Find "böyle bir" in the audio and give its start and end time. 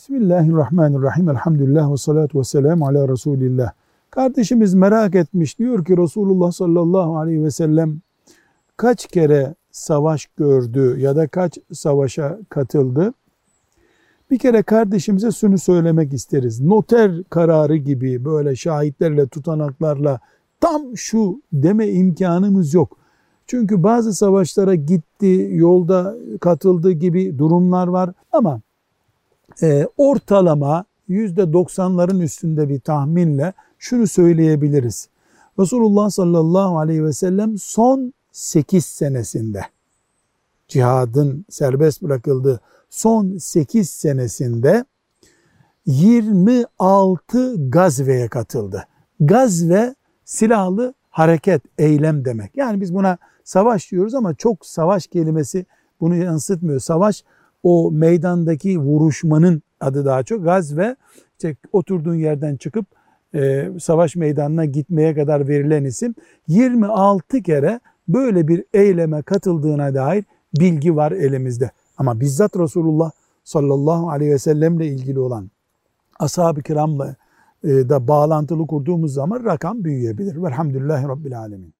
68.08-68.64